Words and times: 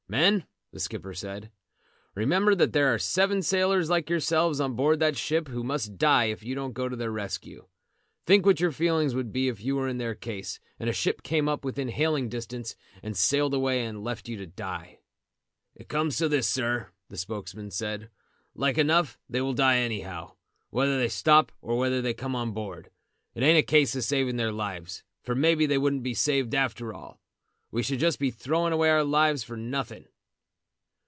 "Men," 0.11 0.45
the 0.73 0.79
skipper 0.81 1.13
said, 1.13 1.53
"remember 2.15 2.53
that 2.55 2.73
there 2.73 2.93
are 2.93 2.99
seven 2.99 3.41
sailors 3.41 3.89
like 3.89 4.09
yourselves 4.09 4.59
on 4.59 4.75
board 4.75 4.99
that 4.99 5.15
ship 5.15 5.47
who 5.47 5.63
must 5.63 5.97
die 5.97 6.25
if 6.25 6.43
you 6.43 6.53
don't 6.53 6.73
go 6.73 6.89
to 6.89 6.97
their 6.97 7.13
rescue. 7.13 7.69
Think 8.25 8.45
what 8.45 8.59
your 8.59 8.73
feelings 8.73 9.15
would 9.15 9.31
be 9.31 9.47
if 9.47 9.63
you 9.63 9.77
were 9.77 9.87
in 9.87 9.99
their 9.99 10.13
case, 10.13 10.59
and 10.77 10.89
a 10.89 10.91
ship 10.91 11.23
came 11.23 11.47
up 11.47 11.63
within 11.63 11.87
hailing 11.87 12.27
distance, 12.27 12.75
and 13.01 13.15
sailed 13.15 13.53
away 13.53 13.85
and 13.85 14.03
left 14.03 14.27
you 14.27 14.35
to 14.35 14.45
die." 14.45 14.99
"It 15.75 15.87
comes 15.87 16.17
to 16.17 16.27
this, 16.27 16.45
sir," 16.45 16.89
the 17.07 17.15
spokesman 17.15 17.71
said. 17.71 18.09
"Like 18.53 18.77
enough 18.77 19.17
they 19.29 19.39
will 19.39 19.53
die 19.53 19.77
anyhow, 19.77 20.33
whether 20.71 20.97
they 20.99 21.07
stop 21.07 21.51
there 21.61 21.69
or 21.69 21.77
whether 21.77 22.01
they 22.01 22.13
come 22.13 22.35
on 22.35 22.51
board. 22.51 22.89
It 23.33 23.43
ain't 23.43 23.57
a 23.59 23.63
case 23.63 23.95
of 23.95 24.03
saving 24.03 24.35
their 24.35 24.51
lives, 24.51 25.05
for 25.23 25.35
maybe 25.35 25.65
they 25.65 25.77
wouldn't 25.77 26.03
be 26.03 26.13
saved 26.13 26.53
after 26.53 26.93
all; 26.93 27.21
we 27.73 27.81
should 27.81 27.93
be 27.99 27.99
just 28.01 28.19
throwing 28.37 28.73
away 28.73 28.89
our 28.89 29.01
lives 29.05 29.45
for 29.45 29.55
nothing." 29.55 30.03